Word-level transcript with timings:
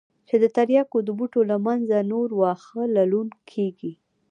چې 0.27 0.35
د 0.43 0.45
ترياکو 0.57 0.97
د 1.03 1.09
بوټو 1.17 1.41
له 1.51 1.57
منځه 1.65 1.97
نور 2.11 2.29
واښه 2.39 2.83
للون 2.95 3.27
کېږي. 3.51 3.91